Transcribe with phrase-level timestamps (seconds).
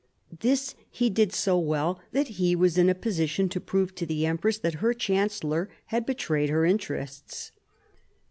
[0.39, 4.25] This he did so well that he was in a position to prove to the
[4.25, 7.51] Empress that her chancellor had betrayed her interests.